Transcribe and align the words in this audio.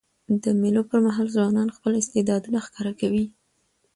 د 0.43 0.45
مېلو 0.61 0.81
پر 0.89 0.99
مهال 1.05 1.27
ځوانان 1.35 1.67
خپل 1.77 1.93
استعدادونه 2.01 2.59
ښکاره 2.65 2.93
کوي. 3.01 3.25